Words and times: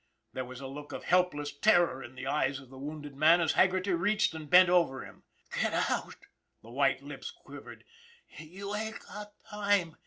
There 0.33 0.45
was 0.45 0.59
a 0.61 0.65
look 0.65 0.93
of 0.93 1.03
helpless 1.03 1.53
terror 1.55 2.03
in 2.03 2.15
the 2.15 2.25
eyes 2.25 2.59
of 2.59 2.71
the 2.71 2.79
wounded 2.79 3.15
man 3.15 3.39
as 3.39 3.51
Haggerty 3.51 3.93
reached 3.93 4.33
and 4.33 4.49
bent 4.49 4.67
over 4.67 5.05
him." 5.05 5.21
Get 5.61 5.73
out," 5.91 6.15
the 6.63 6.71
white 6.71 7.03
lips 7.03 7.29
quivered." 7.29 7.83
You 8.27 8.73
ain't 8.73 8.97
got 9.01 9.33
time. 9.47 9.97